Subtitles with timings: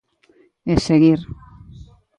[0.71, 1.19] E seguir.